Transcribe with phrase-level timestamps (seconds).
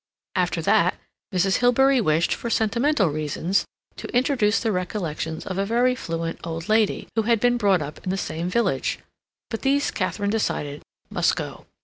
[0.35, 0.95] After that,
[1.31, 1.57] Mrs.
[1.57, 3.65] Hilbery wished, for sentimental reasons,
[3.97, 8.03] to introduce the recollections of a very fluent old lady, who had been brought up
[8.03, 8.97] in the same village,
[9.51, 11.67] but these Katharine decided must go.